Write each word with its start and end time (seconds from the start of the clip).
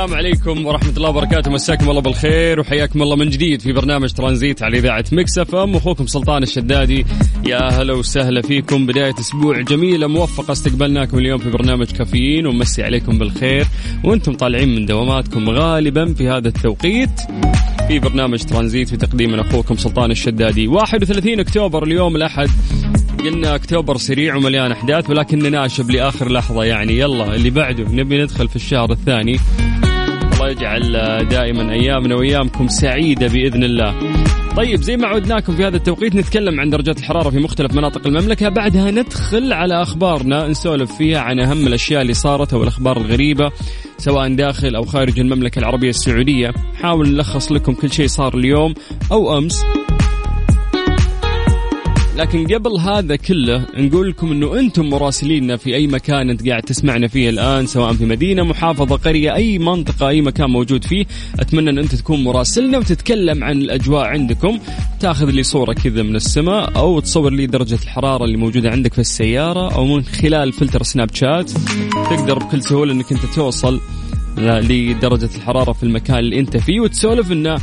السلام 0.00 0.18
عليكم 0.18 0.66
ورحمة 0.66 0.92
الله 0.96 1.08
وبركاته. 1.08 1.50
مساكم 1.50 1.90
الله 1.90 2.00
بالخير 2.00 2.60
وحياكم 2.60 3.02
الله 3.02 3.16
من 3.16 3.30
جديد 3.30 3.60
في 3.60 3.72
برنامج 3.72 4.12
ترانزيت 4.12 4.62
على 4.62 4.78
إذاعة 4.78 5.04
Mix 5.12 5.54
FM. 5.54 5.76
أخوكم 5.76 6.06
سلطان 6.06 6.42
الشدادي. 6.42 7.06
يا 7.46 7.68
هلا 7.68 7.92
وسهلا 7.92 8.42
فيكم. 8.42 8.86
بداية 8.86 9.14
أسبوع 9.20 9.60
جميلة 9.60 10.06
موفقة. 10.06 10.52
استقبلناكم 10.52 11.18
اليوم 11.18 11.38
في 11.38 11.50
برنامج 11.50 11.86
كافيين 11.86 12.46
ومسي 12.46 12.82
عليكم 12.82 13.18
بالخير. 13.18 13.66
وأنتم 14.04 14.34
طالعين 14.34 14.74
من 14.74 14.86
دواماتكم 14.86 15.50
غالبا 15.50 16.14
في 16.14 16.28
هذا 16.28 16.48
التوقيت 16.48 17.20
في 17.88 17.98
برنامج 17.98 18.42
ترانزيت 18.42 18.88
في 18.88 18.96
تقديم 18.96 19.34
أخوكم 19.34 19.76
سلطان 19.76 20.10
الشدادي. 20.10 20.68
31 20.68 21.40
أكتوبر 21.40 21.84
اليوم 21.84 22.16
الأحد. 22.16 22.48
قلنا 23.24 23.54
أكتوبر 23.54 23.96
سريع 23.96 24.36
ومليان 24.36 24.72
أحداث 24.72 25.10
ولكن 25.10 25.50
ناشب 25.50 25.90
لاخر 25.90 26.32
لحظة 26.32 26.64
يعني. 26.64 26.98
يلا 26.98 27.34
اللي 27.34 27.50
بعده 27.50 27.84
نبي 27.92 28.22
ندخل 28.22 28.48
في 28.48 28.56
الشهر 28.56 28.92
الثاني. 28.92 29.38
الله 30.40 30.52
يجعل 30.52 31.28
دائما 31.28 31.72
أيامنا 31.72 32.14
وأيامكم 32.14 32.68
سعيدة 32.68 33.26
بإذن 33.26 33.64
الله. 33.64 33.94
طيب 34.56 34.82
زي 34.82 34.96
ما 34.96 35.06
عودناكم 35.06 35.56
في 35.56 35.64
هذا 35.64 35.76
التوقيت 35.76 36.14
نتكلم 36.14 36.60
عن 36.60 36.70
درجات 36.70 36.98
الحرارة 36.98 37.30
في 37.30 37.38
مختلف 37.38 37.74
مناطق 37.74 38.06
المملكة. 38.06 38.48
بعدها 38.48 38.90
ندخل 38.90 39.52
على 39.52 39.82
أخبارنا 39.82 40.48
نسولف 40.48 40.92
فيها 40.92 41.20
عن 41.20 41.40
أهم 41.40 41.66
الأشياء 41.66 42.02
اللي 42.02 42.14
صارت 42.14 42.54
أو 42.54 42.62
الأخبار 42.62 42.96
الغريبة 42.96 43.50
سواء 43.98 44.34
داخل 44.34 44.74
أو 44.74 44.82
خارج 44.82 45.20
المملكة 45.20 45.58
العربية 45.58 45.90
السعودية. 45.90 46.54
نحاول 46.74 47.08
نلخص 47.08 47.52
لكم 47.52 47.74
كل 47.74 47.92
شيء 47.92 48.06
صار 48.06 48.38
اليوم 48.38 48.74
أو 49.12 49.38
أمس. 49.38 49.64
لكن 52.20 52.46
قبل 52.54 52.76
هذا 52.76 53.16
كله 53.16 53.66
نقول 53.76 54.08
لكم 54.10 54.32
إنه 54.32 54.58
أنتم 54.58 54.90
مراسليننا 54.90 55.56
في 55.56 55.74
أي 55.74 55.86
مكان 55.86 56.30
أنت 56.30 56.48
قاعد 56.48 56.62
تسمعنا 56.62 57.08
فيه 57.08 57.30
الآن 57.30 57.66
سواء 57.66 57.92
في 57.92 58.04
مدينة 58.04 58.42
محافظة 58.42 58.96
قرية 58.96 59.34
أي 59.34 59.58
منطقة 59.58 60.08
أي 60.08 60.20
مكان 60.20 60.50
موجود 60.50 60.84
فيه 60.84 61.06
أتمنى 61.38 61.70
إن 61.70 61.78
أنت 61.78 61.94
تكون 61.94 62.24
مراسلنا 62.24 62.78
وتتكلم 62.78 63.44
عن 63.44 63.58
الأجواء 63.58 64.04
عندكم 64.04 64.58
تاخذ 65.00 65.30
لي 65.30 65.42
صورة 65.42 65.72
كذا 65.72 66.02
من 66.02 66.16
السماء 66.16 66.76
أو 66.76 67.00
تصور 67.00 67.32
لي 67.32 67.46
درجة 67.46 67.74
الحرارة 67.74 68.24
اللي 68.24 68.36
موجودة 68.36 68.70
عندك 68.70 68.92
في 68.92 68.98
السيارة 69.00 69.74
أو 69.74 69.84
من 69.86 70.02
خلال 70.02 70.52
فلتر 70.52 70.82
سناب 70.82 71.14
شات 71.14 71.50
تقدر 72.10 72.38
بكل 72.38 72.62
سهولة 72.62 72.92
إنك 72.92 73.12
أنت 73.12 73.24
توصل 73.34 73.80
لدرجة 74.38 75.30
الحرارة 75.36 75.72
في 75.72 75.82
المكان 75.82 76.18
اللي 76.18 76.40
أنت 76.40 76.56
فيه 76.56 76.80
وتسولف 76.80 77.32
انه 77.32 77.56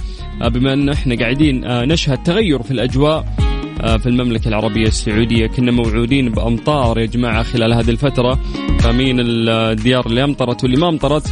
بما 0.45 0.73
إن 0.73 0.89
إحنا 0.89 1.15
قاعدين 1.15 1.61
نشهد 1.65 2.23
تغير 2.23 2.63
في 2.63 2.71
الأجواء. 2.71 3.25
آه، 3.39 3.46
في 3.77 4.05
المملكة 4.05 4.47
العربية 4.47 4.87
السعودية. 4.87 5.47
كنا 5.47 5.71
موعودين 5.71 6.29
بأمطار 6.29 6.99
يا 6.99 7.05
جماعة 7.05 7.43
خلال 7.43 7.73
هذه 7.73 7.89
الفترة. 7.89 8.39
فمين 8.79 9.17
الديار 9.19 10.05
اللي 10.05 10.23
أمطرت 10.23 10.63
واللي 10.63 10.77
ما 10.77 10.89
أمطرت؟ 10.89 11.27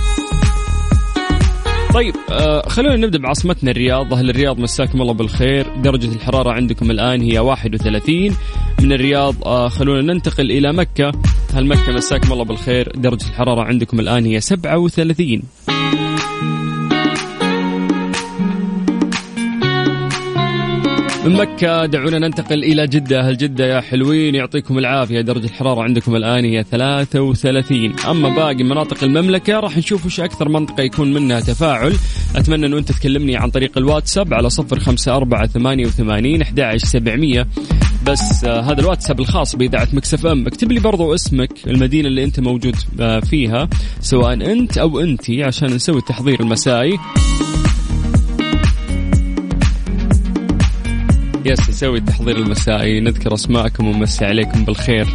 طيب 1.94 2.16
آه 2.32 2.70
خلونا 2.70 2.96
نبدأ 2.96 3.18
بعاصمتنا 3.18 3.72
الرياض. 3.72 4.14
أهل 4.14 4.30
الرياض 4.30 4.60
مساكم 4.60 5.02
الله 5.02 5.14
بالخير. 5.14 5.68
درجة 5.76 6.16
الحرارة 6.16 6.52
عندكم 6.52 6.92
الآن 6.92 7.22
هي 7.22 7.40
31 7.40 8.36
من 8.82 8.92
الرياض 8.92 9.36
آه 9.46 9.68
خلونا 9.68 10.14
ننتقل 10.14 10.52
إلى 10.52 10.74
مكة. 10.74 11.12
أهل 11.54 11.68
مكة 11.68 11.92
مساكم 11.92 12.34
الله 12.34 12.44
بالخير. 12.44 12.92
درجة 12.96 13.28
الحرارة 13.30 13.62
عندكم 13.62 14.00
الآن 14.00 14.26
هي 14.26 14.42
37 14.42 15.42
من 21.26 21.34
مكة 21.34 21.86
دعونا 21.86 22.20
ننتقل 22.20 22.64
إلى 22.64 22.88
جدة. 22.88 23.20
أهل 23.20 23.38
جدة 23.38 23.66
يا 23.66 23.82
حلوين 23.82 24.36
يعطيكم 24.36 24.78
العافية. 24.78 25.22
درجة 25.22 25.46
الحرارة 25.46 25.82
عندكم 25.82 26.16
الآن 26.16 26.46
هي 26.46 26.64
33 26.64 27.96
أما 28.10 28.30
باقي 28.30 28.64
مناطق 28.64 29.04
المملكة 29.04 29.60
راح 29.60 29.78
نشوف 29.78 30.06
وش 30.06 30.20
أكثر 30.20 30.50
منطقة 30.50 30.82
يكون 30.84 31.14
منها 31.14 31.40
تفاعل. 31.40 31.94
أتمنى 32.36 32.66
أنه 32.66 32.78
أنت 32.78 32.92
تكلمني 32.92 33.36
عن 33.36 33.50
طريق 33.50 33.78
الواتساب 33.78 34.34
على 34.34 34.50
054 34.60 35.48
88 35.48 36.42
11700 36.42 37.48
بس 38.08 38.44
آه 38.44 38.62
هذا 38.62 38.82
الواتساب 38.82 39.20
الخاص 39.20 39.56
بإذاعة 39.56 39.88
مكسف 39.94 40.26
أم. 40.26 40.48
اكتب 40.48 40.72
لي 40.72 40.80
برضو 40.80 41.14
اسمك 41.14 41.52
المدينة 41.68 42.08
اللي 42.08 42.24
أنت 42.24 42.40
موجود 42.40 42.76
آه 43.00 43.20
فيها 43.20 43.70
سواء 44.02 44.34
أنت 44.34 44.78
أو 44.78 45.00
أنتي 45.00 45.44
عشان 45.44 45.74
نسوي 45.74 45.98
التحضير 45.98 46.40
المسائي. 46.40 47.00
يس 51.46 51.70
نسوي 51.70 51.98
التحضير 51.98 52.38
المسائي. 52.38 53.00
نذكر 53.00 53.34
أسماءكم 53.34 53.88
ونمسي 53.88 54.26
عليكم 54.26 54.66
بالخير. 54.66 55.06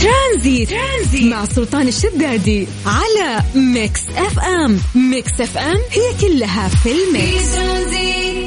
ترانزيت. 0.00 0.68
ترانزيت 0.70 1.32
مع 1.32 1.44
سلطان 1.44 1.88
الشدادي 1.88 2.66
على 2.86 3.42
Mix 3.54 4.08
FM. 4.08 4.78
Mix 4.94 5.40
FM 5.40 5.76
هي 5.90 6.28
كلها 6.28 6.68
في 6.68 6.90
ال 6.90 7.03
mix. 7.03 7.54
أهلا 7.54 8.41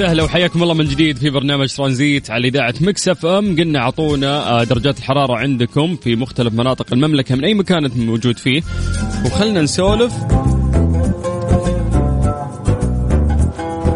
وسهلا 0.00 0.22
وحياكم 0.22 0.62
الله 0.62 0.74
من 0.74 0.84
جديد 0.84 1.16
في 1.16 1.30
برنامج 1.30 1.74
ترانزيت 1.74 2.30
على 2.30 2.48
إذاعة 2.48 2.74
مكسف 2.80 3.26
ام. 3.26 3.56
قلنا 3.56 3.78
أعطونا 3.78 4.60
آه، 4.60 4.64
درجات 4.64 4.98
الحرارة 4.98 5.36
عندكم 5.36 5.96
في 5.96 6.16
مختلف 6.16 6.54
مناطق 6.54 6.92
المملكة 6.92 7.34
من 7.36 7.44
أي 7.44 7.54
مكان 7.54 7.84
أنت 7.84 7.96
موجود 7.96 8.38
فيه. 8.38 8.62
وخلنا 9.26 9.62
نسولف 9.62 10.14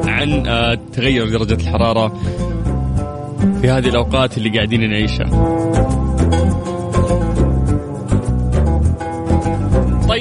عن 0.05 0.47
آه، 0.47 0.79
تغير 0.93 1.29
درجة 1.29 1.55
الحرارة 1.55 2.09
في 3.61 3.69
هذه 3.71 3.89
الأوقات 3.89 4.39
اللي 4.39 4.49
قاعدين 4.49 4.91
نعيشها. 4.91 5.64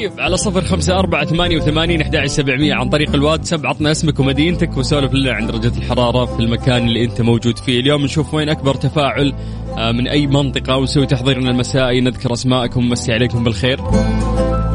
طيب 0.03 0.19
على 0.19 0.37
صفر 0.37 0.61
خمسة 0.61 0.99
أربعة 0.99 1.25
ثمانية 1.25 1.57
وثمانين 1.57 2.01
أحد 2.01 2.25
سبعمية 2.25 2.73
عن 2.73 2.89
طريق 2.89 3.13
الواتساب. 3.13 3.65
عطنا 3.65 3.91
اسمك 3.91 4.19
ومدينتك 4.19 4.77
وسولف 4.77 5.13
لنا 5.13 5.31
عن 5.31 5.47
درجة 5.47 5.77
الحرارة 5.77 6.25
في 6.25 6.39
المكان 6.39 6.87
اللي 6.87 7.03
أنت 7.03 7.21
موجود 7.21 7.57
فيه. 7.57 7.79
اليوم 7.79 8.03
نشوف 8.03 8.33
وين 8.33 8.49
أكبر 8.49 8.75
تفاعل 8.75 9.33
آه، 9.77 9.91
من 9.91 10.07
أي 10.07 10.27
منطقة 10.27 10.77
ونسوي 10.77 11.05
تحضيرنا 11.05 11.51
المسائي 11.51 12.01
نذكر 12.01 12.33
أسماءكم 12.33 12.85
ونمسي 12.85 13.13
عليكم 13.13 13.43
بالخير. 13.43 13.79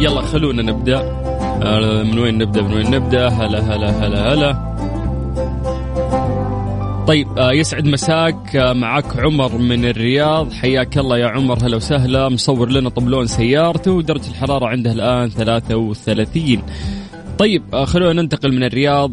يلا 0.00 0.20
خلونا 0.20 0.62
نبدأ. 0.62 1.00
آه، 1.62 2.02
من 2.02 2.18
وين 2.18 2.38
نبدأ؟ 2.38 2.62
من 2.62 2.74
وين 2.74 2.90
نبدأ؟ 2.90 3.28
هلا 3.28 3.60
هلا 3.60 4.06
هلا 4.06 4.34
هلا. 4.34 4.77
طيب 7.08 7.38
آه، 7.38 7.52
يسعد 7.52 7.86
مساك 7.86 8.56
آه، 8.56 8.72
معك 8.72 9.16
عمر 9.18 9.58
من 9.58 9.84
الرياض. 9.84 10.52
حياك 10.52 10.98
الله 10.98 11.18
يا 11.18 11.26
عمر 11.26 11.58
هلا 11.64 11.76
وسهلا. 11.76 12.28
مصور 12.28 12.70
لنا 12.70 12.88
طبلون 12.88 13.26
سيارته 13.26 13.92
ودرجة 13.92 14.28
الحرارة 14.30 14.66
عنده 14.66 14.92
الآن 14.92 15.28
33 15.28 16.62
طيب 17.38 17.62
آه، 17.74 17.84
خلونا 17.84 18.22
ننتقل 18.22 18.52
من 18.52 18.62
الرياض 18.62 19.12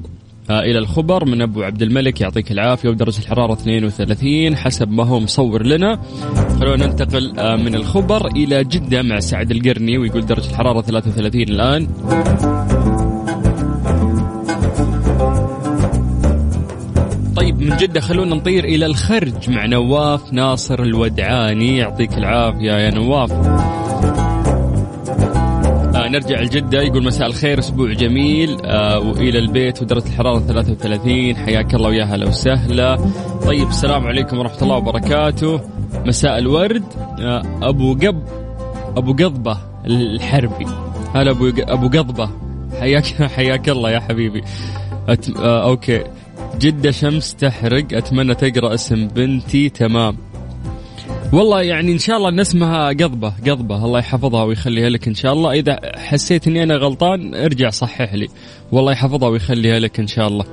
إلى 0.50 0.80
الخبر. 0.80 1.25
من 1.25 1.42
أبو 1.42 1.64
عبد 1.64 1.81
الملك 1.81 2.22
يعطيك 2.22 2.52
العافية 2.52 2.90
ودرجة 2.90 3.19
الحرارة 3.19 3.54
32 3.54 4.56
حسب 4.56 4.92
ما 4.92 5.06
هو 5.06 5.19
مصور 5.19 5.64
لنا. 5.64 6.00
خلونا 6.60 6.86
ننتقل 6.88 7.34
من 7.64 7.75
الخبر 7.75 8.28
إلى 8.28 8.64
جدة 8.64 9.02
مع 9.02 9.19
سعد 9.19 9.52
القرني 9.52 9.98
ويقول 9.98 10.25
درجة 10.25 10.50
الحرارة 10.50 10.81
33 10.81 11.42
الآن. 11.42 11.88
من 17.66 17.78
جدة 17.78 18.02
خلونا 18.02 18.36
نطير 18.36 18.64
إلى 18.64 18.86
الخرج 18.86 19.50
مع 19.50 19.66
نواف 19.66 20.34
ناصر 20.34 20.82
الودعاني. 20.82 21.78
يعطيك 21.78 22.18
العافية 22.18 22.72
يا 22.72 22.90
نواف. 22.90 23.32
آه 25.96 26.08
نرجع 26.08 26.42
لجدة 26.42 26.82
يقول 26.82 27.04
مساء 27.06 27.28
الخير 27.28 27.60
أسبوع 27.60 27.94
جميل. 27.94 28.58
آه 28.66 29.00
وإلى 29.00 29.40
البيت 29.40 29.82
ودرجة 29.82 30.08
الحرارة 30.08 30.40
33 30.40 31.36
حياك 31.36 31.76
الله 31.76 31.90
ويا 31.90 32.04
هلا 32.04 32.28
وسهلا. 32.28 32.98
طيب 33.46 33.68
السلام 33.68 34.08
عليكم 34.08 34.38
ورحمة 34.38 34.62
الله 34.62 34.76
وبركاته. 34.76 35.62
مساء 36.06 36.38
الورد. 36.38 36.84
آه 37.20 37.42
أبو 37.62 37.94
قب 37.94 38.24
أبو 38.98 39.12
قضبة 39.12 39.58
الحربي. 39.86 40.66
هلا 41.16 41.32
ابو 41.32 41.52
أبو 41.60 41.88
قضبة. 41.88 42.30
حياك 42.80 43.06
حياك 43.06 43.70
الله 43.70 43.92
يا 43.92 44.00
حبيبي. 44.00 44.44
أت... 45.10 45.38
آه 45.38 45.64
أوكي. 45.64 46.04
جدة 46.60 46.92
شمس 46.92 47.36
تحرق 47.36 47.86
أتمنى 47.94 48.36
تقرأ 48.36 48.74
اسم 48.74 49.07
بنتي 49.07 49.69
تمام. 49.69 50.18
والله 51.34 51.62
يعني 51.62 51.92
إن 51.92 51.98
شاء 51.98 52.18
الله 52.18 52.30
إن 52.30 52.40
اسمها 52.40 52.88
قضبة 52.88 53.34
قضبة 53.48 53.86
الله 53.86 54.00
يحفظها 54.00 54.44
ويخليها 54.44 54.90
لك 54.90 55.07
إن 55.07 55.13
شاء 55.16 55.34
الله. 55.34 55.52
إذا 55.52 55.80
حسيت 55.96 56.48
إني 56.48 56.63
أنا 56.63 56.75
غلطان 56.75 57.36
ارجع 57.36 57.69
صحح 57.69 58.13
لي. 58.13 58.28
والله 58.72 58.92
يحفظها 58.92 59.30
ويخليها 59.30 59.80
لك 59.80 60.00
إن 60.00 60.07
شاء 60.07 60.28
الله. 60.28 60.46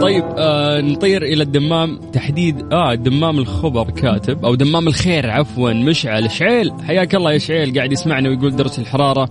طيب 0.00 0.24
آه 0.38 0.80
نطير 0.80 1.22
إلى 1.22 1.42
الدمام. 1.42 2.00
تحديد 2.12 2.72
آه 2.72 2.94
دمام 2.94 3.38
الخبر 3.38 3.90
كاتب 3.90 4.44
أو 4.44 4.54
دمام 4.54 4.88
الخير 4.88 5.30
عفوا 5.30 5.72
مشعل 5.72 6.30
شعيل. 6.30 6.72
حياك 6.86 7.14
الله 7.14 7.32
يا 7.32 7.38
شعيل 7.38 7.74
قاعد 7.76 7.92
يسمعنا 7.92 8.28
ويقول 8.28 8.56
درجة 8.56 8.80
الحرارة 8.80 9.28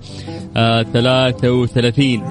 آه 0.58 0.84
33 0.84 2.24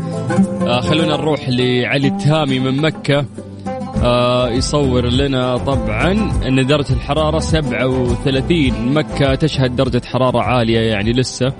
آه 0.67 0.81
خلونا 0.81 1.17
نروح 1.17 1.49
لعلي 1.49 2.09
التهامي 2.09 2.59
من 2.59 2.77
مكة. 2.77 3.25
آه 4.03 4.51
يصور 4.51 5.07
لنا 5.07 5.57
طبعا 5.57 6.13
إن 6.49 6.67
درجة 6.67 6.93
الحرارة 6.93 7.39
37 7.39 8.95
مكة 8.95 9.35
تشهد 9.35 9.77
درجة 9.77 10.03
حرارة 10.05 10.39
عالية 10.41 10.81
يعني 10.81 11.13
لسه. 11.13 11.53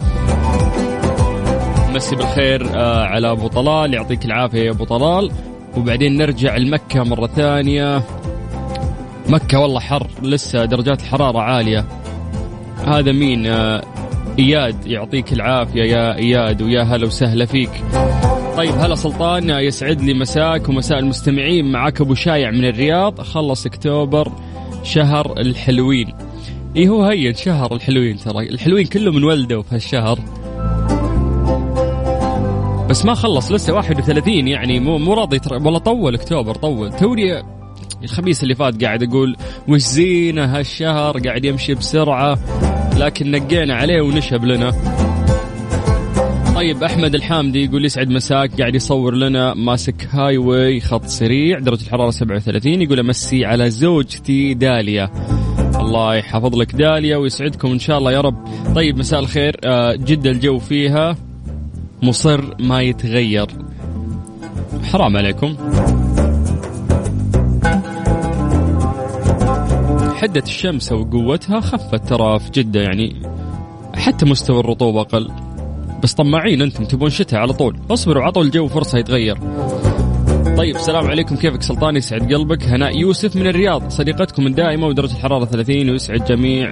مسي 1.95 2.17
بالخير 2.17 2.69
آه 2.75 3.05
على 3.05 3.31
أبو 3.31 3.49
طلال. 3.49 3.95
يعطيك 3.95 4.25
العافية 4.25 4.63
يا 4.63 4.71
أبو 4.71 4.85
طلال. 4.85 5.31
وبعدين 5.77 6.17
نرجع 6.17 6.57
لمكة 6.57 7.03
مرة 7.03 7.27
ثانية. 7.27 8.03
مكة 9.29 9.59
والله 9.59 9.81
حر 9.81 10.07
لسه 10.23 10.65
درجات 10.65 11.01
الحرارة 11.01 11.39
عالية. 11.39 11.85
هذا 12.87 13.13
مين؟ 13.13 13.47
آه 13.47 13.83
إياد 14.39 14.87
يعطيك 14.87 15.33
العافية. 15.33 15.83
يا 15.83 16.17
إياد 16.17 16.63
ويا 16.63 16.83
هلا 16.83 17.07
وسهلا 17.07 17.47
فيك. 17.47 17.71
طيب 18.57 18.75
هلا 18.75 18.95
سلطان 18.95 19.51
يسعد 19.51 20.01
لي 20.01 20.15
مساك 20.15 20.69
ومساء 20.69 20.99
المستمعين. 20.99 21.73
معك 21.73 22.01
أبو 22.01 22.15
شايع 22.15 22.51
من 22.51 22.65
الرياض. 22.65 23.21
خلص 23.21 23.67
أكتوبر 23.67 24.33
شهر 24.83 25.35
الحلوين. 25.39 26.13
اي 26.77 26.89
هو 26.89 27.05
هين 27.05 27.35
شهر 27.35 27.75
الحلوين 27.75 28.17
ترى. 28.17 28.49
الحلوين 28.49 28.87
كلهم 28.87 29.17
انولدوا 29.17 29.63
في 29.63 29.75
هالشهر. 29.75 30.19
بس 32.91 33.05
ما 33.05 33.15
خلص 33.15 33.53
لسه 33.53 33.73
31 33.73 34.49
يعني 34.49 34.81
مو 34.81 34.99
مو 34.99 35.15
راضي 35.15 35.41
والله 35.51 35.79
طول 35.79 36.15
أكتوبر 36.15 36.55
طول. 36.55 36.93
توني 36.93 37.43
الخميس 38.03 38.43
اللي 38.43 38.55
فات 38.55 38.85
قاعد 38.85 39.03
أقول 39.03 39.37
وش 39.69 39.81
زينة 39.81 40.45
هالشهر؟ 40.45 41.19
قاعد 41.19 41.45
يمشي 41.45 41.75
بسرعة. 41.75 42.39
لكن 42.97 43.31
نقينا 43.31 43.75
عليه 43.75 44.01
ونشب 44.01 44.45
لنا. 44.45 44.71
طيب 46.55 46.83
أحمد 46.83 47.15
الحامدي 47.15 47.65
يقول 47.65 47.85
يسعد 47.85 48.09
مساك. 48.09 48.61
قاعد 48.61 48.75
يصور 48.75 49.15
لنا 49.15 49.55
ماسك 49.55 50.09
هاي 50.11 50.39
واي 50.39 50.81
خط 50.81 51.05
سريع 51.05 51.59
درجة 51.59 51.83
الحرارة 51.83 52.11
37 52.11 52.83
يقول 52.83 53.01
أمسي 53.01 53.45
على 53.45 53.71
زوجتي 53.71 54.55
داليا. 54.55 55.11
الله 55.81 56.15
يحفظ 56.15 56.57
لك 56.57 56.75
داليا 56.75 57.17
ويسعدكم 57.17 57.69
إن 57.73 57.79
شاء 57.79 57.99
الله 57.99 58.13
يا 58.13 58.21
رب. 58.21 58.45
طيب 58.75 58.99
مساء 58.99 59.21
الخير. 59.21 59.57
آه، 59.65 59.95
جدة 59.95 60.31
الجو 60.31 60.59
فيها. 60.59 61.30
مصر 62.03 62.41
ما 62.59 62.81
يتغير. 62.81 63.47
حرام 64.93 65.17
عليكم. 65.17 65.57
حدة 70.15 70.43
الشمس 70.43 70.93
وقوتها 70.93 71.61
خفت 71.61 72.09
ترى 72.09 72.39
في 72.39 72.51
جدة 72.51 72.81
يعني. 72.81 73.23
حتى 73.95 74.27
مستوى 74.27 74.61
الرطوبة 74.61 75.01
أقل. 75.01 75.31
بس 76.03 76.15
طماعين 76.15 76.63
أنتم 76.63 76.85
تبون 76.85 77.11
شتاء 77.11 77.41
على 77.41 77.53
طول. 77.53 77.77
اصبروا 77.91 78.23
عطوا 78.23 78.43
الجو 78.43 78.69
فرصة 78.69 78.99
يتغير. 78.99 79.39
طيب 80.57 80.77
السلام 80.77 81.07
عليكم. 81.07 81.37
كيفك 81.37 81.63
سلطان؟ 81.63 81.97
يسعد 81.97 82.35
قلبك. 82.35 82.63
هناء 82.63 82.99
يوسف 82.99 83.37
من 83.37 83.47
الرياض. 83.47 83.91
صديقتكم 83.91 84.47
الدائمة 84.47 84.87
ودرجة 84.87 85.13
الحرارة 85.13 85.45
30 85.45 85.91
ويسعد 85.91 86.25
جميع 86.25 86.71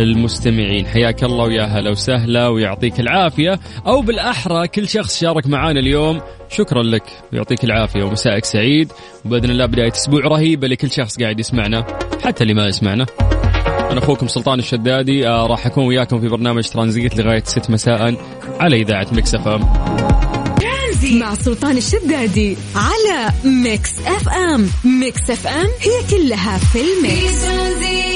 المستمعين. 0.00 0.86
حياك 0.86 1.24
الله 1.24 1.44
ويا 1.44 1.64
هلا 1.64 1.90
وسهلا 1.90 2.48
ويعطيك 2.48 3.00
العافية. 3.00 3.60
أو 3.86 4.00
بالأحرى 4.02 4.68
كل 4.68 4.88
شخص 4.88 5.20
شارك 5.20 5.46
معانا 5.46 5.80
اليوم 5.80 6.20
شكرا 6.48 6.82
لك. 6.82 7.02
ويعطيك 7.32 7.64
العافية 7.64 8.04
ومسائك 8.04 8.44
سعيد. 8.44 8.92
وبإذن 9.24 9.50
الله 9.50 9.66
بداية 9.66 9.92
أسبوع 9.92 10.20
رهيبة 10.20 10.68
لكل 10.68 10.90
شخص 10.90 11.18
قاعد 11.18 11.40
يسمعنا 11.40 11.86
حتى 12.24 12.42
اللي 12.42 12.54
ما 12.54 12.66
يسمعنا. 12.66 13.06
أنا 13.90 13.98
أخوكم 13.98 14.28
سلطان 14.28 14.58
الشدادي 14.58 15.28
آه 15.28 15.46
راح 15.46 15.66
أكون 15.66 15.84
وياكم 15.86 16.20
في 16.20 16.28
برنامج 16.28 16.68
ترانزيت 16.68 17.16
لغاية 17.16 17.42
6 17.44 17.72
مساء 17.72 18.16
على 18.60 18.76
إذاعة 18.76 19.06
Mix 19.12 19.34
FM. 19.34 19.60
مع 21.12 21.34
سلطان 21.34 21.76
الشدادي 21.76 22.56
على 22.74 23.32
Mix 23.44 24.00
FM. 24.06 24.68
Mix 25.00 25.30
FM 25.30 25.66
هي 25.80 26.18
كلها 26.18 26.58
في 26.58 26.78
ال 26.80 27.07
mix. 27.07 28.15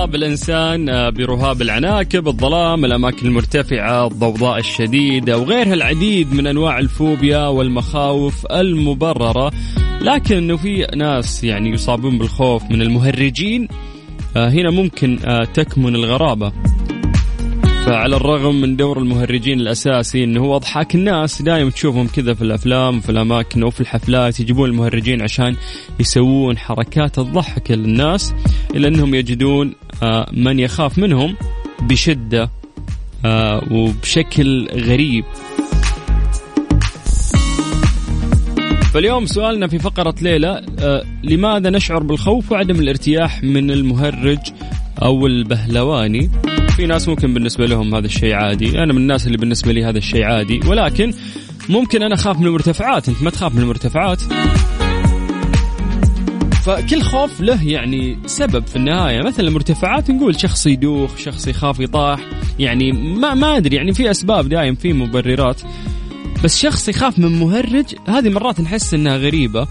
يصاب 0.00 0.14
الإنسان 0.14 0.88
آه، 0.88 1.10
برهاب 1.10 1.62
العناكب 1.62 2.28
الظلام 2.28 2.84
الأماكن 2.84 3.26
المرتفعة 3.26 4.06
الضوضاء 4.06 4.58
الشديدة 4.58 5.38
وغيرها 5.38 5.74
العديد 5.74 6.34
من 6.34 6.46
أنواع 6.46 6.78
الفوبيا 6.78 7.46
والمخاوف 7.46 8.46
المبررة. 8.46 9.52
لكن 10.00 10.36
أنه 10.36 10.56
في 10.56 10.86
ناس 10.96 11.44
يعني 11.44 11.70
يصابون 11.70 12.18
بالخوف 12.18 12.62
من 12.70 12.82
المهرجين 12.82 13.68
آه، 14.36 14.48
هنا 14.48 14.70
ممكن 14.70 15.18
آه، 15.24 15.44
تكمن 15.44 15.94
الغرابة. 15.96 16.52
فعلى 17.86 18.16
الرغم 18.16 18.60
من 18.60 18.76
دور 18.76 18.98
المهرجين 18.98 19.60
الأساسي 19.60 20.24
إنه 20.24 20.40
هو 20.40 20.56
اضحاك 20.56 20.94
الناس 20.94 21.42
دائما 21.42 21.70
تشوفهم 21.70 22.06
كذا 22.06 22.34
في 22.34 22.42
الأفلام 22.42 22.98
وفي 22.98 23.10
الأماكن 23.10 23.62
وفي 23.62 23.80
الحفلات 23.80 24.40
يجيبون 24.40 24.70
المهرجين 24.70 25.22
عشان 25.22 25.56
يسوون 26.00 26.58
حركات 26.58 27.18
الضحك 27.18 27.70
للناس 27.70 28.34
إلا 28.74 28.88
أنهم 28.88 29.14
يجدون 29.14 29.74
من 30.32 30.58
يخاف 30.58 30.98
منهم 30.98 31.36
بشدة 31.80 32.50
آه، 33.24 33.64
وبشكل 33.70 34.68
غريب. 34.68 35.24
فاليوم 38.94 39.26
سؤالنا 39.26 39.66
في 39.66 39.78
فقرة 39.78 40.14
ليلة 40.22 40.62
آه، 40.78 41.04
لماذا 41.22 41.70
نشعر 41.70 42.02
بالخوف 42.02 42.52
وعدم 42.52 42.80
الارتياح 42.80 43.42
من 43.42 43.70
المهرج 43.70 44.38
أو 45.02 45.26
البهلواني؟ 45.26 46.30
في 46.76 46.86
ناس 46.86 47.08
ممكن 47.08 47.34
بالنسبة 47.34 47.66
لهم 47.66 47.94
هذا 47.94 48.06
الشيء 48.06 48.34
عادي 48.34 48.82
أنا 48.82 48.92
من 48.92 48.98
الناس 48.98 49.26
اللي 49.26 49.38
بالنسبة 49.38 49.72
لي 49.72 49.84
هذا 49.84 49.98
الشيء 49.98 50.24
عادي 50.24 50.60
ولكن 50.66 51.14
ممكن 51.68 52.02
أنا 52.02 52.14
أخاف 52.14 52.40
من 52.40 52.46
المرتفعات 52.46 53.08
أنت 53.08 53.22
ما 53.22 53.30
تخاف 53.30 53.54
من 53.54 53.62
المرتفعات. 53.62 54.22
فكل 56.64 57.02
خوف 57.02 57.40
له 57.40 57.68
يعني 57.68 58.18
سبب 58.26 58.66
في 58.66 58.76
النهاية. 58.76 59.22
مثلا 59.22 59.48
المرتفعات 59.48 60.10
نقول 60.10 60.40
شخص 60.40 60.66
يدوخ 60.66 61.16
شخص 61.16 61.46
يخاف 61.48 61.80
يطاح 61.80 62.20
يعني 62.58 62.92
ما 62.92 63.34
ما 63.34 63.56
أدري 63.56 63.76
يعني 63.76 63.94
في 63.94 64.10
أسباب 64.10 64.48
دايم 64.48 64.74
في 64.74 64.92
مبررات. 64.92 65.62
بس 66.44 66.58
شخص 66.58 66.88
يخاف 66.88 67.18
من 67.18 67.38
مهرج 67.40 67.94
هذه 68.08 68.28
مرات 68.28 68.60
نحس 68.60 68.94
إنها 68.94 69.16
غريبة. 69.16 69.68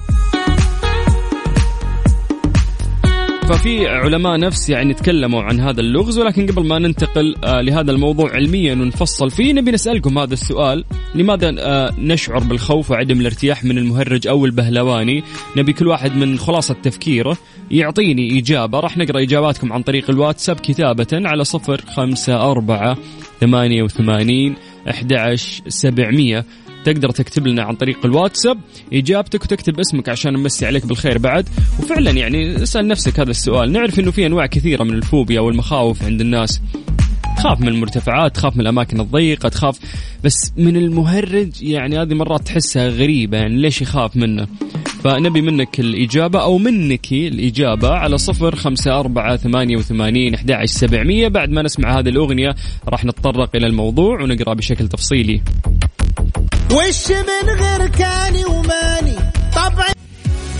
ففي 3.49 3.87
علماء 3.87 4.39
نفس 4.39 4.69
يعني 4.69 4.93
تكلموا 4.93 5.43
عن 5.43 5.59
هذا 5.59 5.81
اللغز 5.81 6.17
ولكن 6.17 6.45
قبل 6.47 6.67
ما 6.67 6.79
ننتقل 6.79 7.35
آه 7.43 7.61
لهذا 7.61 7.91
الموضوع 7.91 8.31
علميا 8.31 8.73
ونفصل 8.73 9.31
فيه 9.31 9.53
نبي 9.53 9.71
نسألكم 9.71 10.17
هذا 10.17 10.33
السؤال. 10.33 10.85
لماذا 11.15 11.55
آه 11.59 11.93
نشعر 11.99 12.39
بالخوف 12.39 12.91
وعدم 12.91 13.21
الارتياح 13.21 13.63
من 13.63 13.77
المهرج 13.77 14.27
أو 14.27 14.45
البهلواني؟ 14.45 15.23
نبي 15.57 15.73
كل 15.73 15.87
واحد 15.87 16.15
من 16.15 16.39
خلاصة 16.39 16.73
تفكيره 16.83 17.37
يعطيني 17.71 18.39
إجابة. 18.39 18.79
راح 18.79 18.97
نقرأ 18.97 19.21
إجاباتكم 19.23 19.73
عن 19.73 19.81
طريق 19.81 20.09
الواتساب 20.09 20.55
كتابة 20.55 21.07
على 21.13 21.43
صفر 21.43 21.81
خمسة 21.87 22.51
أربعة 22.51 22.97
ثمانية 23.39 23.83
وثمانين 23.83 24.55
أحد 24.89 25.35
سبعمية. 25.67 26.45
تقدر 26.85 27.09
تكتب 27.09 27.47
لنا 27.47 27.63
عن 27.63 27.75
طريق 27.75 28.05
الواتساب 28.05 28.57
إجابتك 28.93 29.43
وتكتب 29.43 29.79
اسمك 29.79 30.09
عشان 30.09 30.33
نمسي 30.33 30.65
عليك 30.65 30.85
بالخير 30.85 31.17
بعد. 31.17 31.49
وفعلا 31.79 32.11
يعني 32.11 32.63
اسأل 32.63 32.87
نفسك 32.87 33.19
هذا 33.19 33.31
السؤال. 33.31 33.71
نعرف 33.71 33.99
إنه 33.99 34.11
في 34.11 34.25
أنواع 34.25 34.45
كثيرة 34.45 34.83
من 34.83 34.93
الفوبيا 34.93 35.39
والمخاوف 35.39 36.03
عند 36.03 36.21
الناس. 36.21 36.61
تخاف 37.37 37.61
من 37.61 37.67
المرتفعات 37.67 38.35
تخاف 38.35 38.55
من 38.55 38.61
الأماكن 38.61 38.99
الضيقة 38.99 39.49
تخاف. 39.49 39.79
بس 40.23 40.53
من 40.57 40.77
المهرج 40.77 41.63
يعني 41.63 42.01
هذه 42.01 42.13
مرات 42.13 42.41
تحسها 42.41 42.89
غريبة. 42.89 43.37
يعني 43.37 43.57
ليش 43.57 43.81
يخاف 43.81 44.17
منه؟ 44.17 44.47
فنبي 45.03 45.41
منك 45.41 45.79
الإجابة 45.79 46.43
أو 46.43 46.57
منك 46.57 47.11
الإجابة 47.11 47.89
على 47.89 48.17
صفر 48.17 48.55
خمسة 48.55 48.99
أربعة 48.99 49.35
ثمانية 49.35 49.77
وثمانين 49.77 50.33
أحد 50.33 50.65
سبعمية. 50.65 51.27
بعد 51.27 51.49
ما 51.49 51.61
نسمع 51.61 51.99
هذه 51.99 52.09
الأغنية 52.09 52.55
راح 52.87 53.05
نتطرق 53.05 53.55
إلى 53.55 53.67
الموضوع 53.67 54.21
ونقرأ 54.21 54.53
بشكل 54.53 54.87
تفصيلي. 54.87 55.41
وش 56.71 57.11
من 57.11 57.49
غير 57.49 57.87
كاني 57.87 58.45
وماني؟ 58.45 59.15
طبعا. 59.55 59.93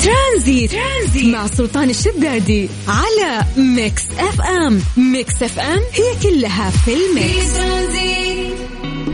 ترانزيت. 0.04 0.72
ترانزيت 0.72 1.26
مع 1.26 1.48
سلطان 1.48 1.90
الشدادي 1.90 2.70
على 2.88 3.46
Mix 3.58 4.04
FM. 4.20 4.82
Mix 4.98 5.44
FM 5.44 5.80
هي 5.94 6.30
كلها 6.32 6.70
في 6.70 6.94
ال 6.94 7.07
mix. 7.07 7.60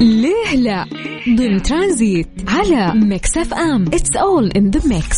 ليه 0.02 0.56
لا؟ 0.56 0.86
ضمن 1.38 1.62
ترانزيت 1.62 2.28
على 2.48 2.94
Mix 2.96 3.38
FM. 3.38 3.86
It's 3.94 4.16
all 4.16 4.52
in 4.52 4.70
the 4.72 4.82
mix 4.88 5.18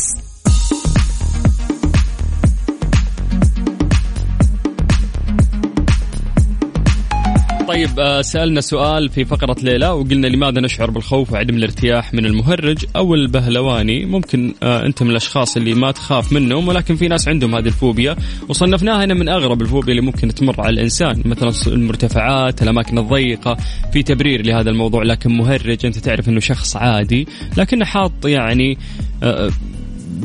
طيب 7.78 8.00
آه، 8.00 8.22
سألنا 8.22 8.60
سؤال 8.60 9.08
في 9.08 9.24
فقرة 9.24 9.56
ليه 9.62 9.81
لا 9.81 9.88
وقلنا 9.88 10.26
لماذا 10.26 10.60
نشعر 10.60 10.90
بالخوف 10.90 11.32
وعدم 11.32 11.56
الارتياح 11.56 12.14
من 12.14 12.26
المهرج؟ 12.26 12.84
أو 12.96 13.14
البهلواني 13.14 14.04
ممكن 14.04 14.54
آه، 14.62 14.86
أنت 14.86 15.02
من 15.02 15.10
الأشخاص 15.10 15.56
اللي 15.56 15.74
ما 15.74 15.90
تخاف 15.90 16.32
منهم 16.32 16.68
ولكن 16.68 16.96
في 16.96 17.08
ناس 17.08 17.28
عندهم 17.28 17.54
هذه 17.54 17.66
الفوبيا 17.66 18.16
وصنفناها 18.48 19.04
هنا 19.04 19.14
من 19.14 19.28
أغرب 19.28 19.62
الفوبيا 19.62 19.90
اللي 19.90 20.02
ممكن 20.02 20.34
تمر 20.34 20.60
على 20.60 20.74
الإنسان 20.74 21.22
مثلا 21.24 21.52
المرتفعات 21.66 22.62
الأماكن 22.62 22.98
الضيقة 22.98 23.56
في 23.92 24.02
تبرير 24.02 24.46
لهذا 24.46 24.70
الموضوع 24.70 25.02
لكن 25.02 25.32
مهرج 25.32 25.86
أنت 25.86 25.98
تعرف 25.98 26.28
أنه 26.28 26.40
شخص 26.40 26.76
عادي 26.76 27.28
لكنه 27.56 27.84
حاط 27.84 28.26
يعني 28.26 28.78
آه، 29.22 29.50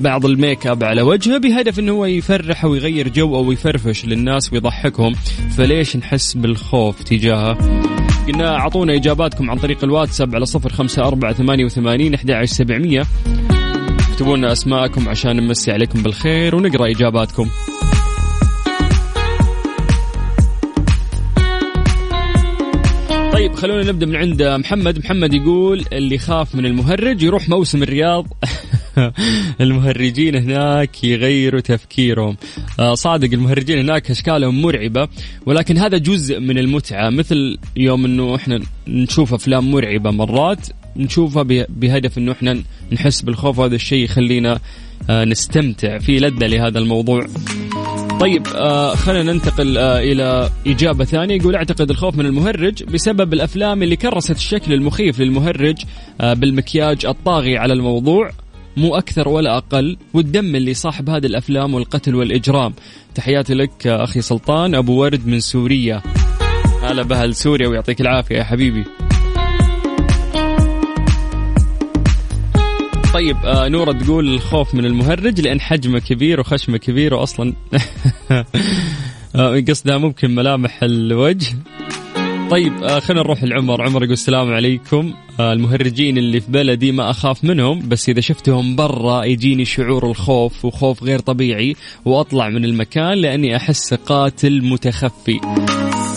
بعض 0.04 0.26
الـ 0.26 0.34
make 0.34 0.68
up 0.68 0.84
على 0.84 1.02
وجهه 1.02 1.38
بهدف 1.38 1.80
إنه 1.80 1.92
هو 1.92 2.06
يفرح 2.06 2.64
أو 2.64 2.76
يغير 2.76 3.10
جو 3.10 3.36
أو 3.36 3.52
يفرفش 3.52 4.06
للناس 4.06 4.54
ويضحكهم. 4.54 5.14
فليش 5.58 5.96
نحس 5.96 6.34
بالخوف 6.34 7.04
تجاهه؟ 7.04 7.58
قلنا 8.28 8.56
أعطونا 8.56 8.96
إجاباتكم 8.96 9.52
عن 9.52 9.58
طريق 9.58 9.84
الواتساب 9.84 10.36
على 10.36 10.46
صفر 10.46 10.70
خمسة 10.70 11.08
أربعة 11.08 11.34
ثمانية 11.34 11.66
وثمانين 11.66 12.14
أحد 12.14 12.46
سبعمية. 12.46 13.04
اكتبوا 14.12 14.38
لنا 14.38 14.52
أسماءكم 14.52 15.10
عشان 15.10 15.36
نمسي 15.36 15.72
عليكم 15.72 16.04
بالخير 16.04 16.56
ونقرأ 16.56 16.92
إجاباتكم. 16.92 17.50
طيب 23.34 23.56
خلونا 23.56 23.84
نبدأ 23.84 24.06
من 24.06 24.16
عند 24.16 24.44
محمد. 24.44 25.00
محمد 25.00 25.34
يقول 25.34 25.86
اللي 25.94 26.18
خاف 26.18 26.56
من 26.56 26.66
المهرج 26.66 27.24
يروح 27.24 27.50
موسم 27.50 27.84
الرياض. 27.84 28.28
المهرجين 29.62 30.36
هناك 30.36 31.04
يغيروا 31.04 31.60
تفكيرهم. 31.60 32.38
آه، 32.80 32.94
صادق 32.94 33.34
المهرجين 33.34 33.80
هناك 33.80 34.12
أشكالهم 34.12 34.62
مرعبة 34.62 35.08
ولكن 35.46 35.78
هذا 35.78 35.98
جزء 35.98 36.40
من 36.40 36.58
المتعة. 36.58 37.10
مثل 37.10 37.58
يوم 37.76 38.06
إنه 38.06 38.36
إحنا 38.36 38.60
نشوف 38.88 39.34
أفلام 39.34 39.72
مرعبة 39.72 40.12
مرات 40.12 40.68
نشوفها 40.96 41.44
بهدف 41.70 42.18
إنه 42.18 42.32
إحنا 42.32 42.64
نحس 42.92 43.22
بالخوف 43.22 43.60
هذا 43.60 43.76
الشيء 43.76 44.04
يخلينا 44.04 44.60
آه، 45.10 45.26
نستمتع. 45.26 45.98
في 45.98 46.20
لذة 46.20 46.48
لهذا 46.48 46.80
الموضوع. 46.80 47.28
طيب 48.20 48.48
آه 48.56 48.96
خلينا 48.96 49.34
ننتقل 49.34 49.78
آه 49.78 50.00
إلى 50.00 50.50
إجابة 50.68 51.06
ثانية. 51.06 51.36
يقول 51.36 51.56
أعتقد 51.56 51.90
الخوف 51.90 52.18
من 52.18 52.26
المهرج 52.26 52.84
بسبب 52.84 53.34
الأفلام 53.34 53.84
اللي 53.84 53.96
كرست 53.96 54.32
الشكل 54.32 54.74
المخيف 54.74 55.20
للمهرج 55.20 55.76
آه 56.22 56.34
بالمكياج 56.34 57.06
الطاغي 57.06 57.58
على 57.58 57.74
الموضوع. 57.74 58.32
مو 58.78 58.96
أكثر 58.96 59.30
ولا 59.30 59.58
أقل 59.58 59.98
والدم 60.14 60.56
اللي 60.56 60.74
صاحب 60.74 61.10
هذه 61.10 61.26
الأفلام 61.26 61.74
والقتل 61.74 62.16
والإجرام. 62.16 62.74
تحياتي 63.16 63.54
لك 63.54 63.88
أخي 63.88 64.22
سلطان 64.22 64.76
أبو 64.76 65.02
ورد 65.02 65.28
من 65.28 65.40
سوريا. 65.40 66.02
هلا 66.84 67.04
بأهل 67.04 67.36
سوريا 67.36 67.68
ويعطيك 67.68 68.02
العافية 68.02 68.36
يا 68.36 68.44
حبيبي. 68.44 68.84
طيب 73.14 73.38
آه 73.46 73.68
نورة 73.68 73.92
تقول 73.92 74.34
الخوف 74.34 74.76
من 74.76 74.86
المهرج 74.86 75.42
لأن 75.42 75.62
حجمه 75.62 76.00
كبير 76.00 76.40
وخشمه 76.40 76.78
كبير 76.78 77.14
وأصلا 77.14 77.54
آه 79.36 79.64
قصدها 79.70 79.98
ممكن 79.98 80.36
ملامح 80.36 80.84
الوجه. 80.84 81.56
طيب 82.50 82.84
آه 82.84 83.00
خلينا 83.00 83.24
نروح 83.24 83.44
لعمر. 83.44 83.82
عمر 83.82 84.04
يقول 84.04 84.14
السلام 84.14 84.54
عليكم. 84.54 85.14
آه 85.40 85.54
المهرجين 85.54 86.18
اللي 86.18 86.40
في 86.40 86.52
بلدي 86.52 86.92
ما 86.92 87.10
أخاف 87.10 87.44
منهم 87.44 87.90
بس 87.90 88.10
إذا 88.10 88.22
شفتهم 88.22 88.76
برا 88.76 89.24
يجيني 89.24 89.66
شعور 89.66 90.10
الخوف 90.10 90.66
وخوف 90.66 91.04
غير 91.04 91.20
طبيعي 91.20 91.76
وأطلع 92.06 92.50
من 92.50 92.66
المكان 92.66 93.14
لأني 93.14 93.56
أحس 93.56 93.94
قاتل 93.94 94.62
متخفي. 94.66 95.40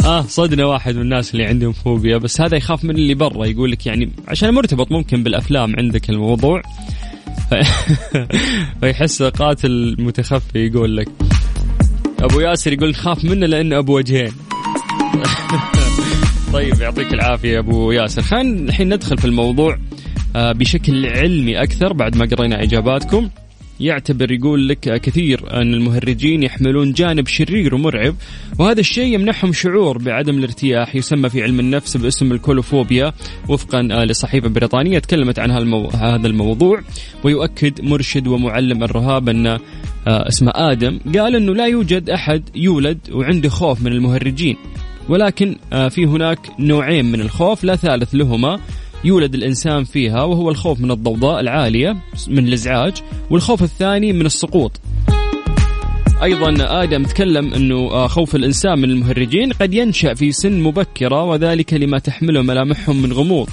آه 0.04 0.22
صدنا 0.22 0.64
واحد 0.64 0.94
من 0.94 1.02
الناس 1.02 1.32
اللي 1.32 1.44
عندهم 1.44 1.72
فوبيا 1.72 2.16
بس 2.16 2.40
هذا 2.40 2.56
يخاف 2.56 2.84
من 2.84 2.94
اللي 2.94 3.14
برا. 3.14 3.46
يقول 3.46 3.70
لك 3.70 3.86
يعني 3.86 4.12
عشان 4.28 4.54
مرتبط 4.54 4.92
ممكن 4.92 5.22
بالأفلام 5.22 5.76
عندك 5.76 6.10
الموضوع. 6.10 6.62
فيحس 8.80 9.22
قاتل 9.22 9.96
متخفي 9.98 10.66
يقول 10.66 10.96
لك. 10.96 11.08
أبو 12.20 12.40
ياسر 12.40 12.72
يقول 12.72 12.90
نخاف 12.90 13.24
منه 13.24 13.46
لأنه 13.46 13.78
أبو 13.78 13.96
وجهين. 13.96 14.32
طيب 16.56 16.80
يعطيك 16.80 17.14
العافية 17.14 17.52
يا 17.52 17.58
أبو 17.58 17.92
ياسر. 17.92 18.22
خلينا 18.22 18.68
الحين 18.68 18.94
ندخل 18.94 19.18
في 19.18 19.24
الموضوع 19.24 19.78
آه، 20.36 20.52
بشكل 20.52 21.06
علمي 21.06 21.62
أكثر 21.62 21.92
بعد 21.92 22.16
ما 22.16 22.24
قرينا 22.26 22.62
إجاباتكم. 22.62 23.28
يعتبر 23.80 24.32
يقول 24.32 24.68
لك 24.68 25.00
كثير 25.00 25.60
أن 25.60 25.74
المهرجين 25.74 26.42
يحملون 26.42 26.92
جانب 26.92 27.26
شرير 27.26 27.74
ومرعب 27.74 28.14
وهذا 28.58 28.80
الشيء 28.80 29.14
يمنحهم 29.14 29.52
شعور 29.52 29.98
بعدم 29.98 30.38
الارتياح 30.38 30.96
يسمى 30.96 31.28
في 31.28 31.42
علم 31.42 31.60
النفس 31.60 31.96
باسم 31.96 32.32
الكولوفوبيا 32.32 33.12
وفقا 33.48 33.88
آه، 33.92 34.04
لصحيفة 34.04 34.48
بريطانية 34.48 34.98
تكلمت 34.98 35.38
عن 35.38 35.50
هذا 35.94 36.26
الموضوع. 36.26 36.80
ويؤكد 37.24 37.80
مرشد 37.80 38.26
ومعلم 38.26 38.84
الرهاب 38.84 39.28
أن 39.28 39.46
آه، 39.46 39.58
اسمه 40.06 40.52
آدم 40.54 40.98
قال 41.18 41.36
أنه 41.36 41.54
لا 41.54 41.66
يوجد 41.66 42.10
أحد 42.10 42.42
يولد 42.54 42.98
وعنده 43.12 43.48
خوف 43.48 43.82
من 43.82 43.92
المهرجين. 43.92 44.56
ولكن 45.08 45.56
آه، 45.72 45.88
في 45.88 46.06
هناك 46.06 46.38
نوعين 46.58 47.04
من 47.04 47.20
الخوف 47.20 47.64
لا 47.64 47.76
ثالث 47.76 48.14
لهما 48.14 48.60
يولد 49.04 49.34
الإنسان 49.34 49.84
فيها 49.84 50.22
وهو 50.22 50.50
الخوف 50.50 50.80
من 50.80 50.90
الضوضاء 50.90 51.40
العالية 51.40 51.96
من 52.28 52.48
الإزعاج 52.48 52.92
والخوف 53.30 53.62
الثاني 53.62 54.12
من 54.12 54.26
السقوط. 54.26 54.80
أيضا 56.22 56.82
آدم 56.82 57.04
تكلم 57.04 57.54
إنه 57.54 57.76
آه، 57.76 58.06
خوف 58.06 58.36
الإنسان 58.36 58.78
من 58.78 58.90
المهرجين 58.90 59.52
قد 59.52 59.74
ينشأ 59.74 60.14
في 60.14 60.32
سن 60.32 60.60
مبكرة 60.60 61.24
وذلك 61.24 61.74
لما 61.74 61.98
تحمله 61.98 62.42
ملامحهم 62.42 63.02
من 63.02 63.12
غموض. 63.12 63.48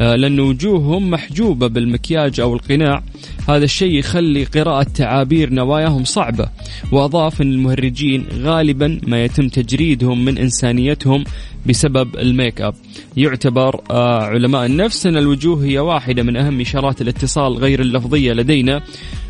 آه، 0.00 0.14
لأن 0.14 0.40
وجوههم 0.40 1.10
محجوبة 1.10 1.66
بالمكياج 1.66 2.40
أو 2.40 2.54
القناع. 2.54 3.02
هذا 3.48 3.64
الشيء 3.64 3.98
يخلي 3.98 4.44
قراءة 4.44 4.82
تعابير 4.82 5.52
نواياهم 5.52 6.04
صعبة 6.04 6.48
وأضاف 6.92 7.42
أن 7.42 7.52
المهرجين 7.52 8.26
غالبا 8.32 9.00
ما 9.06 9.24
يتم 9.24 9.48
تجريدهم 9.48 10.24
من 10.24 10.38
إنسانيتهم 10.38 11.24
بسبب 11.66 12.16
الميك 12.16 12.60
أب. 12.60 12.74
يعتبر 13.16 13.80
آه، 13.90 14.22
علماء 14.22 14.66
النفس 14.66 15.06
أن 15.06 15.16
الوجوه 15.16 15.64
هي 15.64 15.78
واحدة 15.78 16.22
من 16.22 16.36
أهم 16.36 16.60
إشارات 16.60 17.00
الاتصال 17.00 17.56
غير 17.56 17.80
اللفظية 17.80 18.32
لدينا 18.32 18.82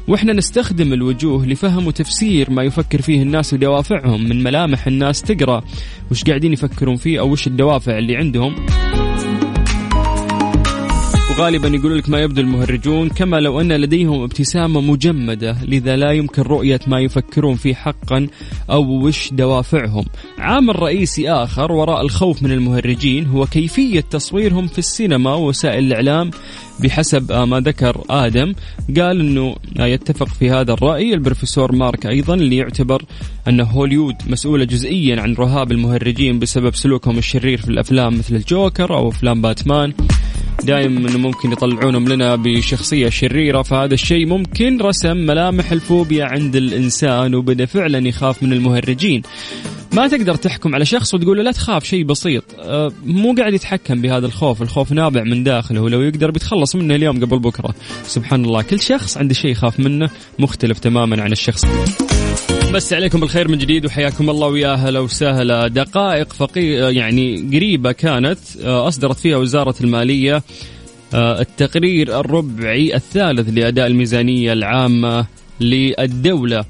وإحنا 0.08 0.32
نستخدم 0.32 0.92
الوجوه 0.92 1.46
لفهم 1.46 1.86
وتفسير 1.86 2.50
ما 2.50 2.62
يفكر 2.62 3.02
فيه 3.02 3.22
الناس 3.22 3.54
ودوافعهم 3.54 4.28
من 4.28 4.42
ملامح 4.42 4.86
الناس 4.86 5.22
تقرأ. 5.22 5.62
وش 6.10 6.24
قاعدين 6.24 6.52
يفكرون 6.52 6.96
فيه 6.96 7.20
أو 7.20 7.32
وش 7.32 7.46
الدوافع 7.46 7.98
اللي 7.98 8.16
عندهم؟ 8.16 8.66
وغالبا 11.38 11.68
يقول 11.68 11.98
لك 11.98 12.08
ما 12.08 12.20
يبدو 12.20 12.40
المهرجون 12.40 13.08
كما 13.08 13.40
لو 13.40 13.60
أن 13.60 13.72
لديهم 13.72 14.22
ابتسامة 14.22 14.80
مجمدة 14.80 15.56
لذا 15.62 15.96
لا 15.96 16.12
يمكن 16.12 16.42
رؤية 16.42 16.80
ما 16.86 17.00
يفكرون 17.00 17.54
فيه 17.54 17.74
حقا 17.74 18.26
أو 18.70 19.06
وش 19.06 19.32
دوافعهم. 19.32 20.04
عامل 20.38 20.82
رئيسي 20.82 21.30
آخر 21.30 21.72
وراء 21.72 22.00
الخوف 22.00 22.42
من 22.42 22.52
المهرجين 22.52 23.26
هو 23.26 23.46
كيفية 23.46 24.00
تصويرهم 24.00 24.66
في 24.66 24.78
السينما 24.78 25.34
ووسائل 25.34 25.84
الإعلام. 25.84 26.30
بحسب 26.80 27.32
ما 27.32 27.60
ذكر 27.60 28.04
آدم 28.10 28.54
قال 28.96 29.20
أنه 29.20 29.56
يتفق 29.78 30.28
في 30.28 30.50
هذا 30.50 30.72
الرأي. 30.72 31.14
البروفيسور 31.14 31.72
مارك 31.72 32.06
أيضا 32.06 32.34
اللي 32.34 32.56
يعتبر 32.56 33.02
أن 33.48 33.60
هوليود 33.60 34.14
مسؤولة 34.28 34.64
جزئيا 34.64 35.20
عن 35.20 35.34
رهاب 35.34 35.72
المهرجين 35.72 36.38
بسبب 36.38 36.74
سلوكهم 36.74 37.18
الشرير 37.18 37.58
في 37.60 37.68
الأفلام 37.68 38.18
مثل 38.18 38.36
الجوكر 38.36 38.96
أو 38.96 39.08
أفلام 39.08 39.42
باتمان. 39.42 39.92
دائما 40.62 41.10
إنه 41.10 41.18
ممكن 41.18 41.52
يطلعونهم 41.52 42.08
لنا 42.08 42.36
بشخصية 42.36 43.08
شريرة 43.08 43.62
فهذا 43.62 43.94
الشيء 43.94 44.26
ممكن 44.26 44.80
رسم 44.80 45.16
ملامح 45.16 45.72
الفوبيا 45.72 46.24
عند 46.24 46.56
الإنسان 46.56 47.34
وبدأ 47.34 47.66
فعلا 47.66 48.08
يخاف 48.08 48.42
من 48.42 48.52
المهرجين. 48.52 49.22
ما 49.92 50.08
تقدر 50.08 50.34
تحكم 50.34 50.74
على 50.74 50.84
شخص 50.84 51.14
وتقول 51.14 51.36
له 51.36 51.42
لا 51.42 51.52
تخاف 51.52 51.84
شيء 51.84 52.04
بسيط. 52.04 52.44
أه 52.58 52.92
مو 53.04 53.34
قاعد 53.34 53.54
يتحكم 53.54 54.02
بهذا 54.02 54.26
الخوف 54.26 54.62
الخوف 54.62 54.92
نابع 54.92 55.22
من 55.22 55.44
داخله 55.44 55.80
ولو 55.80 56.02
يقدر 56.02 56.30
بيتخلص 56.30 56.76
منه 56.76 56.94
اليوم 56.94 57.24
قبل 57.24 57.38
بكرة. 57.38 57.74
سبحان 58.06 58.44
الله 58.44 58.62
كل 58.62 58.80
شخص 58.80 59.16
عنده 59.16 59.34
شيء 59.34 59.50
يخاف 59.50 59.80
منه 59.80 60.10
مختلف 60.38 60.78
تماما 60.78 61.22
عن 61.22 61.32
الشخص. 61.32 61.64
بس 62.74 62.92
عليكم 62.92 63.20
بالخير 63.20 63.48
من 63.48 63.58
جديد 63.58 63.86
وحياكم 63.86 64.30
الله 64.30 64.46
ويا 64.48 64.72
أهلا 64.72 65.00
وسهلا. 65.00 65.68
دقائق 65.68 66.32
فقي 66.32 66.94
يعني 66.94 67.50
قريبة 67.54 67.92
كانت 67.92 68.38
أه، 68.64 68.88
أصدرت 68.88 69.18
فيها 69.18 69.36
وزارة 69.36 69.74
المالية 69.80 70.42
أه، 71.14 71.40
التقرير 71.40 72.20
الربعي 72.20 72.94
الثالث 72.94 73.48
لأداء 73.48 73.86
الميزانية 73.86 74.52
العامة 74.52 75.26
للدولة. 75.60 76.64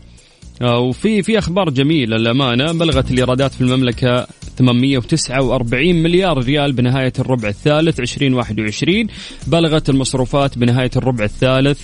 آه، 0.63 0.79
وفي 0.79 1.23
في 1.23 1.39
أخبار 1.39 1.71
جميلة 1.71 2.17
للأمانة. 2.17 2.73
بلغت 2.73 3.11
الإيرادات 3.11 3.53
في 3.53 3.61
المملكة 3.61 4.27
849 4.59 6.03
مليار 6.03 6.45
ريال 6.45 6.73
بنهاية 6.73 7.13
الربع 7.19 7.49
الثالث 7.49 8.01
2021 8.01 9.07
بلغت 9.47 9.89
المصروفات 9.89 10.59
بنهاية 10.59 10.91
الربع 10.97 11.25
الثالث 11.25 11.81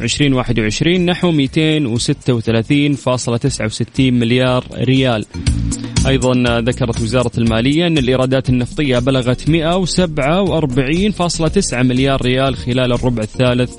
2021 0.00 1.06
نحو 1.06 1.32
236.69 1.32 4.00
مليار 4.00 4.64
ريال. 4.74 5.24
أيضا 6.06 6.60
ذكرت 6.60 7.00
وزارة 7.00 7.30
المالية 7.38 7.86
أن 7.86 7.98
الإيرادات 7.98 8.48
النفطية 8.48 8.98
بلغت 8.98 9.40
147.9 9.40 11.74
مليار 11.74 12.22
ريال 12.22 12.56
خلال 12.56 12.92
الربع 12.92 13.22
الثالث 13.22 13.74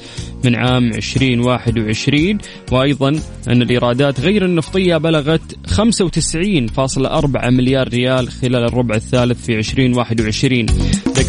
من 0.46 0.56
عام 0.56 0.94
2021 0.94 2.38
وأيضا 2.72 3.10
أن 3.48 3.62
الإيرادات 3.62 4.20
غير 4.20 4.46
النفطية 4.46 4.98
بلغت 4.98 5.56
95.4 5.68 7.46
مليار 7.46 7.88
ريال 7.88 8.30
خلال 8.30 8.64
الربع 8.64 8.96
الثالث 8.96 9.46
في 9.46 9.58
2021 9.58 10.66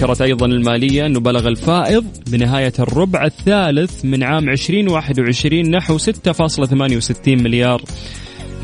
ذكرت 0.00 0.22
أيضا 0.22 0.46
المالية 0.46 1.06
أنه 1.06 1.20
بلغ 1.20 1.48
الفائض 1.48 2.04
بنهاية 2.26 2.72
الربع 2.78 3.24
الثالث 3.24 4.04
من 4.04 4.22
عام 4.22 4.48
2021 4.48 5.70
نحو 5.70 5.98
6.68 5.98 6.08
مليار 7.28 7.82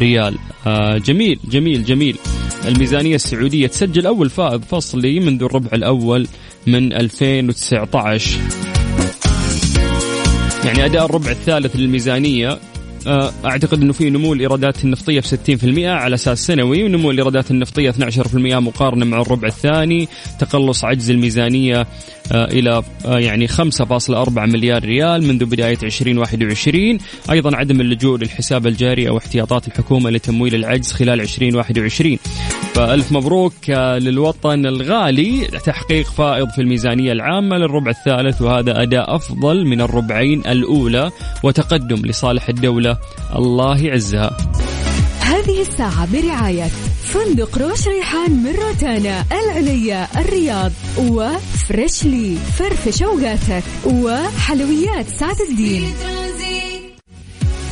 ريال. 0.01 0.39
آه 0.67 0.99
جميل 0.99 1.39
جميل 1.51 1.85
جميل. 1.85 2.17
الميزانية 2.69 3.15
السعودية 3.15 3.67
تسجل 3.67 4.07
أول 4.07 4.31
فائض 4.31 4.63
فصلي 4.63 5.21
منذ 5.21 5.43
الربع 5.43 5.71
الأول 5.73 6.27
من 6.67 6.93
2019 6.93 8.37
يعني 10.65 10.85
أداء 10.85 11.05
الربع 11.05 11.31
الثالث 11.31 11.77
للميزانية 11.77 12.59
أعتقد 13.45 13.83
إنه 13.83 13.93
في 13.93 14.11
نمو 14.11 14.33
الإيرادات 14.33 14.85
النفطية 14.85 15.21
في 15.21 15.57
60% 15.59 15.85
على 15.85 16.15
أساس 16.15 16.47
سنوي 16.47 16.85
ونمو 16.85 17.11
الإيرادات 17.11 17.51
النفطية 17.51 17.91
12% 17.91 18.35
مقارنة 18.37 19.05
مع 19.05 19.21
الربع 19.21 19.49
الثاني 19.49 20.09
تقلص 20.39 20.85
عجز 20.85 21.11
الميزانية 21.11 21.87
آه، 22.33 22.45
إلى 22.45 22.83
آه، 23.07 23.19
يعني 23.19 23.49
5.4 23.49 24.29
مليار 24.29 24.85
ريال 24.85 25.23
منذ 25.23 25.45
بداية 25.45 25.79
2021 25.83 26.99
أيضا 27.31 27.57
عدم 27.57 27.81
اللجوء 27.81 28.19
للحساب 28.19 28.67
الجاري 28.67 29.09
أو 29.09 29.19
احتياطات 29.19 29.69
الحكومة 29.69 30.11
لتمويل 30.11 30.55
العجز 30.55 30.93
خلال 30.93 31.21
2021 31.21 32.19
فألف 32.77 33.13
مبروك 33.13 33.71
للوطن 33.71 34.67
الغالي. 34.67 35.47
تحقيق 35.47 36.07
فائض 36.07 36.51
في 36.51 36.61
الميزانية 36.61 37.13
العامة 37.13 37.57
للربع 37.57 37.91
الثالث 37.91 38.43
وهذا 38.43 38.83
أداء 38.83 39.17
أفضل 39.17 39.67
من 39.67 39.81
الربعين 39.81 40.41
الأولى 40.47 41.11
وتقدم 41.43 42.07
لصالح 42.07 42.49
الدولة 42.49 42.99
الله 43.37 43.85
يعزها. 43.85 44.37
هذه 45.21 45.61
الساعة 45.61 46.13
برعاية 46.13 46.69
فندق 47.03 47.59
روش 47.59 47.89
ريحان 47.89 48.31
من 48.43 48.55
روتانا 48.55 49.25
العليا 49.33 50.09
الرياض 50.21 50.73
و 50.99 51.16
Freshly 51.16 52.37
فرفش 52.37 53.03
أوقاتك 53.03 53.63
وحلويات 53.87 55.09
سعد 55.09 55.37
الدين. 55.51 55.93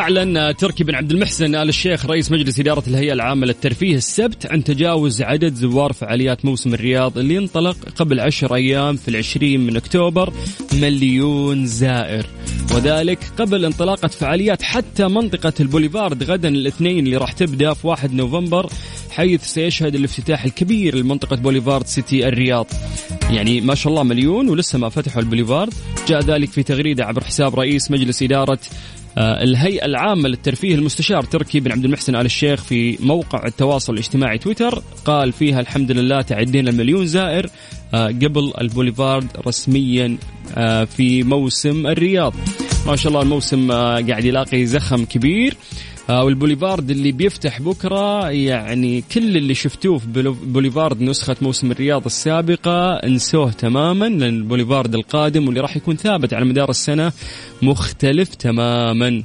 أعلن 0.00 0.56
تركي 0.56 0.84
بن 0.84 0.94
عبد 0.94 1.12
المحسن 1.12 1.54
آل 1.54 1.68
الشيخ 1.68 2.06
رئيس 2.06 2.32
مجلس 2.32 2.60
إدارة 2.60 2.82
الهيئة 2.86 3.12
العامة 3.12 3.46
للترفيه 3.46 3.96
السبت 3.96 4.46
عن 4.46 4.64
تجاوز 4.64 5.22
عدد 5.22 5.54
زوار 5.54 5.92
فعاليات 5.92 6.44
موسم 6.44 6.74
الرياض 6.74 7.18
اللي 7.18 7.38
انطلق 7.38 7.76
قبل 7.96 8.20
عشر 8.20 8.54
أيام 8.54 8.96
في 8.96 9.08
العشرين 9.08 9.60
من 9.60 9.76
أكتوبر 9.76 10.32
مليون 10.72 11.66
زائر. 11.66 12.26
وذلك 12.74 13.18
قبل 13.38 13.64
انطلاقة 13.64 14.08
فعاليات 14.08 14.62
حتى 14.62 15.08
منطقة 15.08 15.52
البوليفارد 15.60 16.22
غدا 16.22 16.48
الاثنين 16.48 17.06
اللي 17.06 17.16
راح 17.16 17.32
تبدأ 17.32 17.74
في 17.74 17.86
1 17.86 18.14
نوفمبر 18.14 18.70
حيث 19.10 19.44
سيشهد 19.44 19.94
الافتتاح 19.94 20.44
الكبير 20.44 20.96
لمنطقة 20.96 21.36
بوليفارد 21.36 21.86
سيتي 21.86 22.28
الرياض. 22.28 22.66
يعني 23.30 23.60
ما 23.60 23.74
شاء 23.74 23.90
الله 23.90 24.02
مليون 24.02 24.48
ولسه 24.48 24.78
ما 24.78 24.88
فتحوا 24.88 25.22
البوليفارد. 25.22 25.74
جاء 26.08 26.20
ذلك 26.20 26.50
في 26.50 26.62
تغريدة 26.62 27.04
عبر 27.04 27.24
حساب 27.24 27.54
رئيس 27.54 27.90
مجلس 27.90 28.22
إدارة 28.22 28.58
آه، 29.18 29.42
الهيئة 29.42 29.84
العامة 29.84 30.28
للترفيه 30.28 30.74
المستشار 30.74 31.22
تركي 31.22 31.60
بن 31.60 31.72
عبد 31.72 31.84
المحسن 31.84 32.14
آل 32.16 32.26
الشيخ 32.26 32.62
في 32.62 32.98
موقع 33.00 33.46
التواصل 33.46 33.92
الاجتماعي 33.92 34.38
تويتر. 34.38 34.82
قال 35.04 35.32
فيها 35.32 35.60
الحمد 35.60 35.92
لله 35.92 36.22
تعدينا 36.22 36.70
المليون 36.70 37.06
زائر 37.06 37.50
آه، 37.94 38.06
قبل 38.06 38.52
البوليفارد 38.60 39.26
رسميا 39.46 40.18
آه، 40.56 40.84
في 40.84 41.22
موسم 41.22 41.86
الرياض. 41.86 42.34
ما 42.86 42.96
شاء 42.96 43.08
الله 43.08 43.22
الموسم 43.22 43.72
قاعد 43.72 44.24
يلاقي 44.24 44.66
زخم 44.66 45.04
كبير. 45.04 45.56
والبوليفارد 46.08 46.90
اللي 46.90 47.12
بيفتح 47.12 47.62
بكرة 47.62 48.30
يعني 48.30 49.04
كل 49.14 49.36
اللي 49.36 49.54
شفتوه 49.54 49.98
في 49.98 50.06
بوليفارد 50.44 51.00
نسخة 51.00 51.36
موسم 51.42 51.70
الرياض 51.70 52.04
السابقة 52.04 52.94
انسوه 52.94 53.50
تماما 53.50 54.04
لأن 54.04 54.22
البوليفارد 54.22 54.94
القادم 54.94 55.46
واللي 55.46 55.60
راح 55.60 55.76
يكون 55.76 55.96
ثابت 55.96 56.34
على 56.34 56.44
مدار 56.44 56.70
السنة 56.70 57.12
مختلف 57.62 58.34
تماما. 58.34 59.22